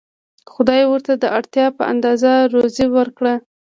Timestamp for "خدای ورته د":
0.53-1.25